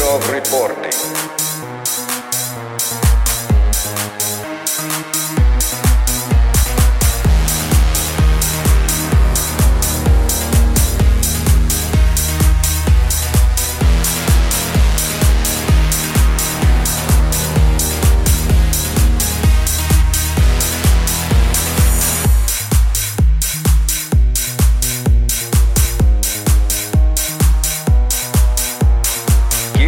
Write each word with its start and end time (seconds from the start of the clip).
of 0.00 0.30
reporting. 0.30 1.63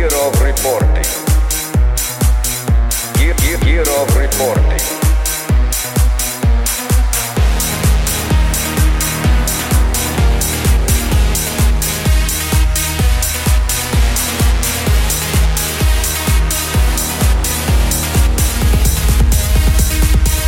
Kirov 0.07 0.41
reporting. 0.41 1.05
Year, 3.19 3.35
year, 3.43 3.59
Kirov 3.59 4.15
reporting. 4.15 4.85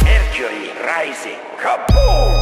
Mercury 0.04 0.70
rising. 0.86 1.40
Kaboom! 1.58 2.37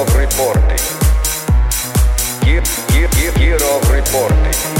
Of 0.00 0.16
reporting. 0.16 0.62
Year, 2.46 2.62
year, 2.94 3.10
year, 3.18 3.32
Kirov 3.32 3.92
reporting. 3.92 4.79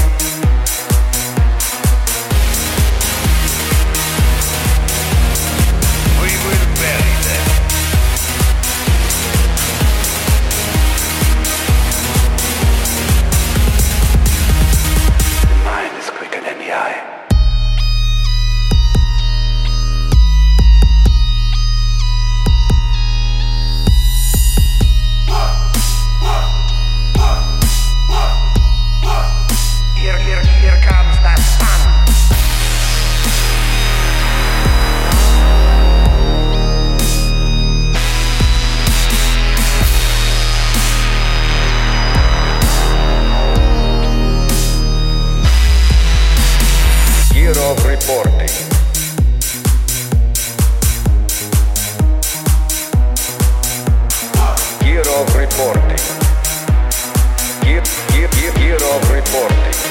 Reporting. 55.61 55.99
Year, 57.67 57.83
year, 58.15 58.31
year, 58.41 58.53
Kirov 58.53 59.13
reporting. 59.13 59.90